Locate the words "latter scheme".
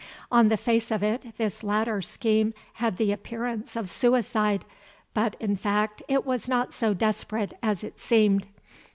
1.61-2.55